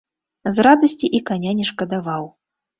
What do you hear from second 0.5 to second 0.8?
З